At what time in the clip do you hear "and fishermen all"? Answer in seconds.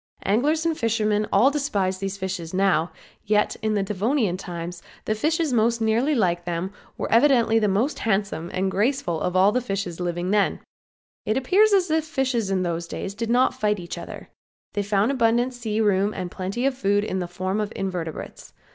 0.65-1.51